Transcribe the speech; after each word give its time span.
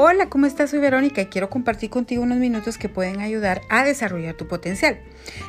Hola, 0.00 0.28
¿cómo 0.28 0.46
estás? 0.46 0.70
Soy 0.70 0.78
Verónica 0.78 1.22
y 1.22 1.26
quiero 1.26 1.50
compartir 1.50 1.90
contigo 1.90 2.22
unos 2.22 2.38
minutos 2.38 2.78
que 2.78 2.88
pueden 2.88 3.18
ayudar 3.18 3.62
a 3.68 3.82
desarrollar 3.82 4.36
tu 4.36 4.46
potencial. 4.46 5.00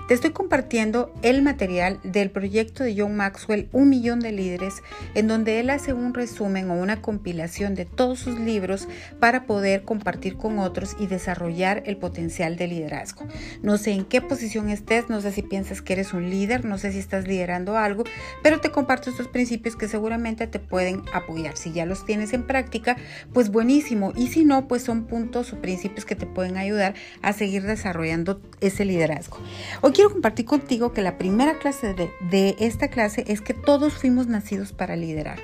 Te 0.07 0.15
estoy 0.15 0.31
compartiendo 0.31 1.13
el 1.21 1.43
material 1.43 1.99
del 2.01 2.31
proyecto 2.31 2.83
de 2.83 2.95
John 2.97 3.15
Maxwell, 3.15 3.69
Un 3.73 3.89
Millón 3.89 4.21
de 4.21 4.31
Líderes, 4.31 4.81
en 5.13 5.27
donde 5.27 5.59
él 5.59 5.69
hace 5.69 5.93
un 5.93 6.15
resumen 6.15 6.71
o 6.71 6.73
una 6.73 6.99
compilación 6.99 7.75
de 7.75 7.85
todos 7.85 8.17
sus 8.17 8.39
libros 8.39 8.87
para 9.19 9.45
poder 9.45 9.83
compartir 9.83 10.35
con 10.35 10.57
otros 10.57 10.95
y 10.99 11.05
desarrollar 11.05 11.83
el 11.85 11.97
potencial 11.97 12.55
de 12.55 12.69
liderazgo. 12.69 13.27
No 13.61 13.77
sé 13.77 13.91
en 13.91 14.03
qué 14.03 14.19
posición 14.19 14.69
estés, 14.69 15.09
no 15.09 15.21
sé 15.21 15.31
si 15.31 15.43
piensas 15.43 15.83
que 15.83 15.93
eres 15.93 16.11
un 16.11 16.27
líder, 16.31 16.65
no 16.65 16.79
sé 16.79 16.91
si 16.91 16.97
estás 16.97 17.27
liderando 17.27 17.77
algo, 17.77 18.03
pero 18.41 18.59
te 18.59 18.71
comparto 18.71 19.11
estos 19.11 19.27
principios 19.27 19.75
que 19.75 19.87
seguramente 19.87 20.47
te 20.47 20.57
pueden 20.57 21.03
apoyar. 21.13 21.55
Si 21.55 21.71
ya 21.71 21.85
los 21.85 22.03
tienes 22.03 22.33
en 22.33 22.47
práctica, 22.47 22.97
pues 23.31 23.51
buenísimo. 23.51 24.11
Y 24.15 24.29
si 24.29 24.38
no, 24.45 24.67
pues 24.67 24.83
son 24.83 25.05
puntos 25.05 25.53
o 25.53 25.61
principios 25.61 26.05
que 26.05 26.15
te 26.15 26.25
pueden 26.25 26.57
ayudar 26.57 26.95
a 27.21 27.33
seguir 27.33 27.63
desarrollando 27.63 28.41
ese 28.61 28.85
liderazgo. 28.85 29.37
Hoy 29.81 29.91
quiero 29.91 30.11
compartir 30.11 30.45
contigo 30.45 30.93
que 30.93 31.01
la 31.01 31.17
primera 31.17 31.59
clase 31.59 31.93
de, 31.93 32.55
esta 32.59 32.89
clase 32.89 33.23
es 33.27 33.41
que 33.41 33.53
todos 33.53 33.93
fuimos 33.93 34.27
nacidos 34.27 34.73
para 34.73 34.95
liderar. 34.95 35.39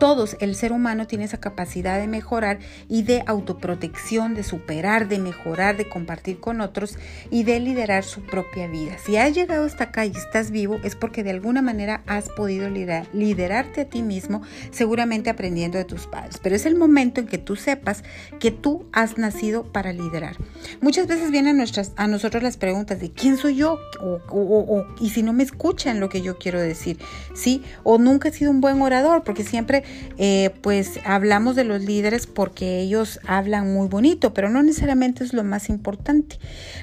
Todos, 0.00 0.36
el 0.40 0.54
ser 0.56 0.72
humano 0.72 1.06
tiene 1.06 1.24
esa 1.24 1.38
capacidad 1.38 1.98
de 1.98 2.08
mejorar 2.08 2.58
y 2.88 3.02
de 3.02 3.22
autoprotección, 3.26 4.34
de 4.34 4.42
superar, 4.42 5.08
de 5.08 5.18
mejorar, 5.18 5.76
de 5.76 5.88
compartir 5.88 6.40
con 6.40 6.60
otros 6.60 6.98
y 7.30 7.44
de 7.44 7.60
liderar 7.60 8.02
su 8.04 8.22
propia 8.22 8.66
vida. 8.66 8.96
Si 8.98 9.16
has 9.16 9.34
llegado 9.34 9.64
hasta 9.64 9.84
acá 9.84 10.04
y 10.04 10.10
estás 10.10 10.50
vivo, 10.50 10.78
es 10.84 10.96
porque 10.96 11.22
de 11.22 11.30
alguna 11.30 11.62
manera 11.62 12.02
has 12.06 12.28
podido 12.30 12.68
liderar, 12.70 13.06
liderarte 13.12 13.82
a 13.82 13.84
ti 13.88 14.02
mismo, 14.02 14.42
seguramente 14.70 15.30
aprendiendo 15.30 15.78
de 15.78 15.84
tus 15.84 16.06
padres. 16.06 16.38
Pero 16.42 16.56
es 16.56 16.66
el 16.66 16.76
momento 16.76 17.20
en 17.20 17.26
que 17.26 17.38
tú 17.38 17.56
sepas 17.56 18.04
que 18.38 18.50
tú 18.50 18.84
has 18.92 19.18
nacido 19.18 19.64
para 19.64 19.92
liderar. 19.92 20.36
Muchas 20.80 21.06
veces 21.06 21.30
vienen 21.30 21.56
nuestras, 21.56 21.92
a 21.96 22.06
nosotros 22.06 22.42
las 22.42 22.56
preguntas 22.56 23.00
de 23.00 23.10
quién 23.10 23.36
soy 23.36 23.56
yo 23.56 23.78
o, 24.00 24.84
y 25.00 25.10
si 25.10 25.22
no 25.22 25.32
me 25.32 25.42
escuchan 25.42 26.00
lo 26.00 26.08
que 26.08 26.22
yo 26.22 26.38
quiero 26.38 26.60
decir, 26.60 26.98
¿sí? 27.34 27.62
O 27.82 27.98
nunca 27.98 28.28
he 28.28 28.32
sido 28.32 28.50
un 28.50 28.60
buen 28.60 28.80
orador 28.82 29.24
porque 29.24 29.44
siempre 29.44 29.84
eh, 30.18 30.50
pues 30.62 31.00
hablamos 31.04 31.56
de 31.56 31.64
los 31.64 31.82
líderes 31.82 32.26
porque 32.26 32.80
ellos 32.80 33.20
hablan 33.26 33.72
muy 33.72 33.88
bonito, 33.88 34.34
pero 34.34 34.50
no 34.50 34.62
necesariamente 34.62 35.24
es 35.24 35.32
lo 35.32 35.44
más 35.44 35.68
importante. 35.68 36.38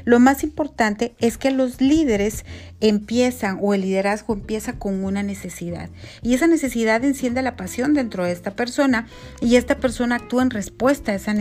Lo 0.06 0.20
más 0.20 0.44
importante 0.44 1.16
es 1.20 1.38
que 1.38 1.52
los 1.52 1.82
líderes 1.82 2.46
empiezan 2.80 3.60
o 3.62 3.74
el 3.74 3.82
liderazgo 3.82 4.34
empieza 4.34 4.74
con 4.74 5.04
una 5.04 5.22
necesidad 5.22 5.90
y 6.24 6.34
esa 6.34 6.48
necesidad 6.48 7.04
enciende 7.06 7.44
la 7.44 7.56
pasión 7.56 7.94
dentro 7.94 8.26
de 8.26 8.32
esta 8.32 8.56
persona 8.56 9.08
y 9.40 9.56
esta 9.56 9.78
persona 9.78 10.16
actúa 10.16 10.42
en 10.42 10.50
respuesta 10.50 11.12
a 11.12 11.16
esa 11.16 11.34
necesidad 11.34 11.41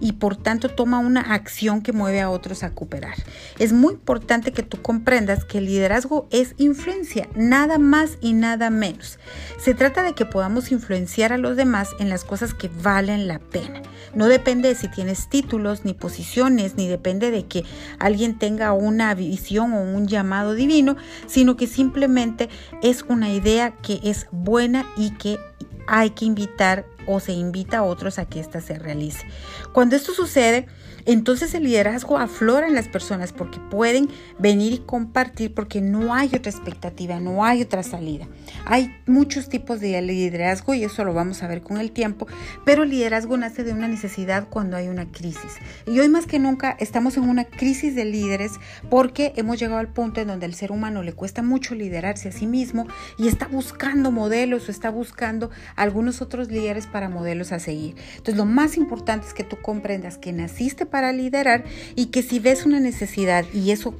y 0.00 0.12
por 0.12 0.36
tanto 0.36 0.68
toma 0.68 0.98
una 0.98 1.20
acción 1.20 1.82
que 1.82 1.92
mueve 1.92 2.20
a 2.20 2.30
otros 2.30 2.62
a 2.62 2.70
cooperar. 2.70 3.14
Es 3.58 3.72
muy 3.72 3.94
importante 3.94 4.52
que 4.52 4.62
tú 4.62 4.80
comprendas 4.80 5.44
que 5.44 5.58
el 5.58 5.66
liderazgo 5.66 6.26
es 6.30 6.54
influencia, 6.58 7.28
nada 7.34 7.78
más 7.78 8.18
y 8.20 8.32
nada 8.32 8.70
menos. 8.70 9.18
Se 9.58 9.74
trata 9.74 10.02
de 10.02 10.14
que 10.14 10.26
podamos 10.26 10.72
influenciar 10.72 11.32
a 11.32 11.38
los 11.38 11.56
demás 11.56 11.90
en 11.98 12.08
las 12.08 12.24
cosas 12.24 12.54
que 12.54 12.70
valen 12.82 13.28
la 13.28 13.38
pena. 13.38 13.82
No 14.14 14.26
depende 14.26 14.68
de 14.68 14.74
si 14.74 14.88
tienes 14.88 15.28
títulos 15.28 15.84
ni 15.84 15.94
posiciones, 15.94 16.76
ni 16.76 16.88
depende 16.88 17.30
de 17.30 17.46
que 17.46 17.64
alguien 17.98 18.38
tenga 18.38 18.72
una 18.72 19.14
visión 19.14 19.72
o 19.72 19.80
un 19.82 20.06
llamado 20.06 20.54
divino, 20.54 20.96
sino 21.26 21.56
que 21.56 21.66
simplemente 21.66 22.48
es 22.82 23.02
una 23.08 23.30
idea 23.30 23.70
que 23.70 24.00
es 24.02 24.26
buena 24.30 24.86
y 24.96 25.12
que 25.12 25.38
hay 25.86 26.10
que 26.10 26.24
invitar 26.24 26.86
o 27.06 27.20
se 27.20 27.32
invita 27.32 27.78
a 27.78 27.82
otros 27.82 28.18
a 28.18 28.26
que 28.26 28.40
ésta 28.40 28.60
se 28.60 28.78
realice. 28.78 29.26
Cuando 29.72 29.96
esto 29.96 30.12
sucede, 30.12 30.66
entonces 31.04 31.54
el 31.54 31.64
liderazgo 31.64 32.16
aflora 32.18 32.68
en 32.68 32.74
las 32.74 32.88
personas 32.88 33.32
porque 33.32 33.58
pueden 33.70 34.08
venir 34.38 34.72
y 34.72 34.78
compartir 34.78 35.52
porque 35.52 35.80
no 35.80 36.14
hay 36.14 36.28
otra 36.34 36.50
expectativa, 36.50 37.18
no 37.18 37.44
hay 37.44 37.62
otra 37.62 37.82
salida. 37.82 38.28
Hay 38.66 38.94
muchos 39.06 39.48
tipos 39.48 39.80
de 39.80 40.00
liderazgo 40.00 40.74
y 40.74 40.84
eso 40.84 41.04
lo 41.04 41.12
vamos 41.12 41.42
a 41.42 41.48
ver 41.48 41.62
con 41.62 41.78
el 41.78 41.90
tiempo, 41.90 42.26
pero 42.64 42.84
el 42.84 42.90
liderazgo 42.90 43.36
nace 43.36 43.64
de 43.64 43.72
una 43.72 43.88
necesidad 43.88 44.48
cuando 44.48 44.76
hay 44.76 44.88
una 44.88 45.10
crisis. 45.10 45.56
Y 45.86 45.98
hoy 45.98 46.08
más 46.08 46.26
que 46.26 46.38
nunca 46.38 46.76
estamos 46.78 47.16
en 47.16 47.28
una 47.28 47.44
crisis 47.44 47.94
de 47.94 48.04
líderes 48.04 48.52
porque 48.88 49.32
hemos 49.36 49.58
llegado 49.58 49.78
al 49.78 49.88
punto 49.88 50.20
en 50.20 50.28
donde 50.28 50.46
al 50.46 50.54
ser 50.54 50.70
humano 50.70 51.02
le 51.02 51.12
cuesta 51.12 51.42
mucho 51.42 51.74
liderarse 51.74 52.28
a 52.28 52.32
sí 52.32 52.46
mismo 52.46 52.86
y 53.18 53.28
está 53.28 53.48
buscando 53.48 54.10
modelos 54.10 54.68
o 54.68 54.70
está 54.70 54.90
buscando 54.90 55.50
algunos 55.74 56.22
otros 56.22 56.48
líderes 56.48 56.86
para 56.92 57.08
modelos 57.08 57.50
a 57.50 57.58
seguir. 57.58 57.96
Entonces 58.10 58.36
lo 58.36 58.44
más 58.44 58.76
importante 58.76 59.26
es 59.26 59.34
que 59.34 59.44
tú 59.44 59.56
comprendas 59.60 60.18
que 60.18 60.32
naciste 60.32 60.86
para 60.86 61.12
liderar 61.12 61.64
y 61.96 62.06
que 62.06 62.22
si 62.22 62.38
ves 62.38 62.66
una 62.66 62.78
necesidad 62.78 63.44
y 63.52 63.72
eso 63.72 63.94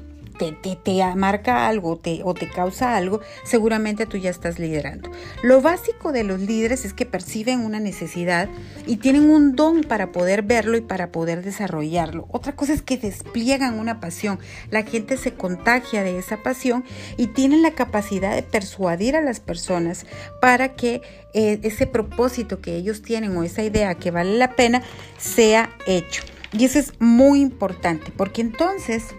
te, 0.51 1.15
marca 1.15 1.69
algo 1.69 1.97
te, 1.97 2.23
o 2.25 2.35
te 2.35 2.49
causa 2.49 2.97
algo, 2.97 3.21
seguramente 3.45 4.07
tú 4.07 4.17
ya 4.17 4.31
estás 4.31 4.59
liderando. 4.59 5.11
Lo 5.43 5.61
básico 5.61 6.11
de 6.11 6.25
los 6.25 6.41
líderes 6.41 6.85
es 6.85 6.93
que 6.93 7.07
perciben 7.07 7.61
una 7.61 7.79
necesidad 7.79 8.49
y 8.87 8.97
tienen 8.97 9.31
un 9.31 9.55
don 9.55 9.83
para 9.83 10.11
poder 10.11 10.43
verlo 10.43 10.77
y 10.77 10.81
para 10.81 11.13
poder 11.13 11.43
desarrollarlo. 11.43 12.27
Otra 12.31 12.57
cosa 12.57 12.73
es 12.73 12.83
que 12.83 12.97
despliegan 12.97 13.79
una 13.79 14.01
pasión. 14.01 14.41
La 14.71 14.83
gente 14.83 15.17
se 15.17 15.35
contagia 15.35 16.03
de 16.03 16.19
esa 16.19 16.43
pasión 16.43 16.85
y 17.17 17.29
tienen 17.29 17.63
la 17.63 17.73
capacidad 17.73 18.35
de 18.35 18.43
persuadir 18.43 19.17
a 19.17 19.21
las 19.21 19.41
personas 19.41 20.07
para 20.41 20.75
que 20.75 21.03
eh, 21.35 21.61
ese 21.63 21.87
propósito 21.87 22.61
que 22.61 22.77
ellos 22.77 23.03
tienen 23.03 23.37
o 23.37 23.43
esa 23.43 23.63
idea 23.63 23.95
que 23.95 24.11
vale 24.11 24.37
la 24.37 24.57
pena 24.57 24.83
sea 25.19 25.71
hecho. 25.87 26.23
Y 26.53 26.67
eso 26.67 26.79
es 26.79 26.93
muy 26.99 27.41
importante 27.41 28.13
porque 28.15 28.43
entonces 28.43 29.15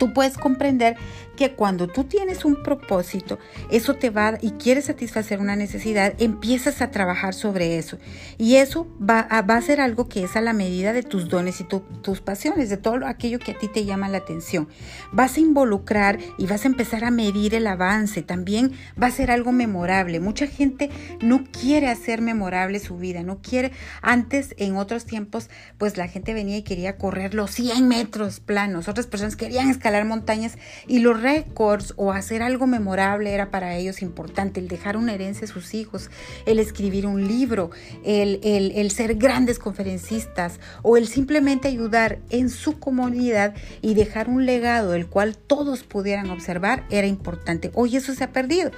tú 0.00 0.12
puedes 0.12 0.36
comprender 0.36 0.96
que 1.40 1.52
cuando 1.54 1.88
tú 1.88 2.04
tienes 2.04 2.44
un 2.44 2.62
propósito, 2.62 3.38
eso 3.70 3.94
te 3.94 4.10
va 4.10 4.36
y 4.42 4.50
quieres 4.50 4.84
satisfacer 4.84 5.40
una 5.40 5.56
necesidad, 5.56 6.12
empiezas 6.18 6.82
a 6.82 6.90
trabajar 6.90 7.32
sobre 7.32 7.78
eso. 7.78 7.96
Y 8.36 8.56
eso 8.56 8.86
va 9.00 9.20
a, 9.20 9.40
va 9.40 9.56
a 9.56 9.62
ser 9.62 9.80
algo 9.80 10.06
que 10.06 10.22
es 10.22 10.36
a 10.36 10.42
la 10.42 10.52
medida 10.52 10.92
de 10.92 11.02
tus 11.02 11.30
dones 11.30 11.62
y 11.62 11.64
tus 11.64 12.20
pasiones, 12.20 12.68
de 12.68 12.76
todo 12.76 13.06
aquello 13.06 13.38
que 13.38 13.52
a 13.52 13.58
ti 13.58 13.68
te 13.68 13.86
llama 13.86 14.10
la 14.10 14.18
atención. 14.18 14.68
Vas 15.12 15.38
a 15.38 15.40
involucrar 15.40 16.18
y 16.36 16.44
vas 16.44 16.66
a 16.66 16.68
empezar 16.68 17.04
a 17.04 17.10
medir 17.10 17.54
el 17.54 17.66
avance. 17.68 18.20
También 18.20 18.72
va 19.02 19.06
a 19.06 19.10
ser 19.10 19.30
algo 19.30 19.50
memorable. 19.50 20.20
Mucha 20.20 20.46
gente 20.46 20.90
no 21.22 21.44
quiere 21.44 21.88
hacer 21.88 22.20
memorable 22.20 22.80
su 22.80 22.98
vida, 22.98 23.22
no 23.22 23.40
quiere. 23.40 23.72
Antes, 24.02 24.54
en 24.58 24.76
otros 24.76 25.06
tiempos, 25.06 25.48
pues 25.78 25.96
la 25.96 26.06
gente 26.06 26.34
venía 26.34 26.58
y 26.58 26.64
quería 26.64 26.98
correr 26.98 27.32
los 27.32 27.50
100 27.52 27.88
metros 27.88 28.40
planos. 28.40 28.88
Otras 28.88 29.06
personas 29.06 29.36
querían 29.36 29.70
escalar 29.70 30.04
montañas 30.04 30.58
y 30.86 30.98
los 30.98 31.22
récords 31.30 31.94
o 31.96 32.12
hacer 32.12 32.42
algo 32.42 32.66
memorable 32.66 33.32
era 33.32 33.50
para 33.50 33.76
ellos 33.76 34.02
importante, 34.02 34.60
el 34.60 34.68
dejar 34.68 34.96
una 34.96 35.14
herencia 35.14 35.44
a 35.44 35.48
sus 35.48 35.74
hijos, 35.74 36.10
el 36.46 36.58
escribir 36.58 37.06
un 37.06 37.26
libro, 37.26 37.70
el, 38.04 38.40
el, 38.42 38.90
ser 38.90 39.14
grandes 39.14 39.58
conferencistas 39.58 40.58
o 40.82 40.96
el 40.96 41.06
simplemente 41.06 41.68
ayudar 41.68 42.18
en 42.30 42.50
su 42.50 42.78
comunidad 42.78 43.54
y 43.80 43.94
dejar 43.94 44.28
un 44.28 44.44
legado 44.46 44.90
del 44.90 45.06
cual 45.06 45.36
todos 45.36 45.84
pudieran 45.84 46.30
observar 46.30 46.84
era 46.90 47.06
importante. 47.06 47.70
Hoy 47.74 47.96
eso 47.96 48.14
se 48.14 48.24
ha 48.24 48.32
perdido, 48.32 48.70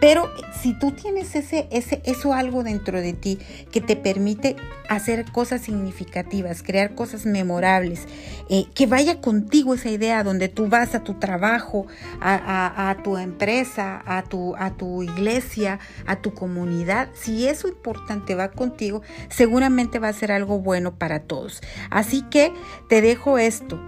pero 0.00 0.28
si 0.60 0.78
tú 0.78 0.92
tienes 0.92 1.34
ese, 1.34 1.68
ese, 1.70 2.02
eso 2.04 2.34
algo 2.34 2.62
dentro 2.62 3.00
de 3.00 3.12
ti 3.12 3.38
que 3.70 3.80
te 3.80 3.96
permite 3.96 4.56
hacer 4.88 5.30
cosas 5.30 5.60
significativas, 5.60 6.62
crear 6.62 6.94
cosas 6.94 7.24
memorables, 7.24 8.06
eh, 8.52 8.66
que 8.74 8.86
vaya 8.86 9.20
contigo 9.20 9.74
esa 9.74 9.90
idea 9.90 10.24
donde 10.24 10.48
tú 10.48 10.66
vas 10.66 10.96
a 10.96 11.04
tu 11.04 11.14
trabajo, 11.14 11.86
a, 12.20 12.96
tu 13.04 13.16
empresa, 13.16 14.02
a 14.04 14.24
tu, 14.24 14.56
a 14.56 14.72
tu 14.72 15.04
iglesia, 15.04 15.78
a 16.04 16.16
tu 16.16 16.34
comunidad, 16.34 17.10
si 17.14 17.46
eso 17.46 17.68
importante 17.68 18.34
va 18.34 18.50
contigo, 18.50 19.02
seguramente 19.28 20.00
va 20.00 20.08
a 20.08 20.12
ser 20.12 20.32
algo 20.32 20.58
bueno 20.58 20.96
para 20.96 21.20
todos. 21.20 21.60
Así 21.90 22.22
que 22.22 22.52
te 22.88 23.00
dejo 23.00 23.38
esto. 23.38 23.80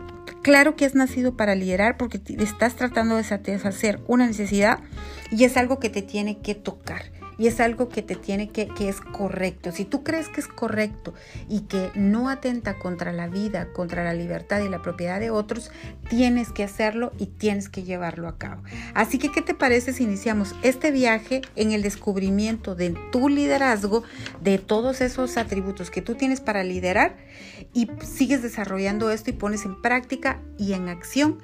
Claro 0.42 0.76
que 0.76 0.84
has 0.84 0.94
nacido 0.94 1.36
para 1.36 1.56
liderar 1.56 1.96
porque 1.96 2.20
estás 2.38 2.76
tratando 2.76 3.16
de 3.16 3.24
satisfacer 3.24 4.00
una 4.06 4.28
necesidad 4.28 4.78
y 5.32 5.42
es 5.42 5.56
algo 5.56 5.80
que 5.80 5.90
te 5.90 6.02
tiene 6.02 6.38
que 6.38 6.54
tocar 6.54 7.21
y 7.38 7.46
es 7.46 7.60
algo 7.60 7.88
que 7.88 8.02
te 8.02 8.14
tiene 8.14 8.50
que, 8.50 8.68
que 8.68 8.88
es 8.88 9.00
correcto. 9.00 9.72
Si 9.72 9.84
tú 9.84 10.02
crees 10.02 10.28
que 10.28 10.40
es 10.40 10.48
correcto 10.48 11.14
y 11.48 11.60
que 11.62 11.90
no 11.94 12.28
atenta 12.28 12.78
contra 12.78 13.12
la 13.12 13.28
vida, 13.28 13.68
contra 13.72 14.04
la 14.04 14.14
libertad 14.14 14.60
y 14.60 14.68
la 14.68 14.82
propiedad 14.82 15.20
de 15.20 15.30
otros, 15.30 15.70
tienes 16.08 16.52
que 16.52 16.64
hacerlo 16.64 17.12
y 17.18 17.26
tienes 17.26 17.68
que 17.68 17.82
llevarlo 17.82 18.28
a 18.28 18.38
cabo. 18.38 18.62
Así 18.94 19.18
que, 19.18 19.30
¿qué 19.30 19.42
te 19.42 19.54
parece 19.54 19.92
si 19.92 20.04
iniciamos 20.04 20.54
este 20.62 20.90
viaje 20.90 21.42
en 21.56 21.72
el 21.72 21.82
descubrimiento 21.82 22.74
de 22.74 22.94
tu 23.10 23.28
liderazgo, 23.28 24.02
de 24.40 24.58
todos 24.58 25.00
esos 25.00 25.36
atributos 25.36 25.90
que 25.90 26.02
tú 26.02 26.14
tienes 26.14 26.40
para 26.40 26.64
liderar 26.64 27.16
y 27.72 27.88
sigues 28.02 28.42
desarrollando 28.42 29.10
esto 29.10 29.30
y 29.30 29.34
pones 29.34 29.64
en 29.64 29.80
práctica 29.80 30.40
y 30.58 30.72
en 30.74 30.88
acción? 30.88 31.38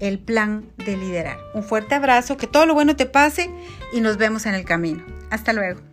el 0.00 0.18
plan 0.18 0.70
de 0.76 0.96
liderar. 0.96 1.38
Un 1.54 1.64
fuerte 1.64 1.94
abrazo, 1.94 2.36
que 2.36 2.46
todo 2.46 2.66
lo 2.66 2.74
bueno 2.74 2.96
te 2.96 3.06
pase 3.06 3.50
y 3.92 4.00
nos 4.00 4.16
vemos 4.16 4.46
en 4.46 4.54
el 4.54 4.64
camino. 4.64 5.17
Hasta 5.30 5.52
luego. 5.52 5.87